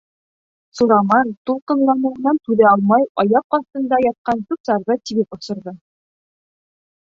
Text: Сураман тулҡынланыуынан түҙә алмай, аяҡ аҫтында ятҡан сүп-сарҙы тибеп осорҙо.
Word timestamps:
Сураман 0.77 1.27
тулҡынланыуынан 1.49 2.39
түҙә 2.49 2.65
алмай, 2.69 3.05
аяҡ 3.25 3.59
аҫтында 3.59 4.01
ятҡан 4.05 4.43
сүп-сарҙы 4.49 4.99
тибеп 5.11 5.39
осорҙо. 5.39 5.77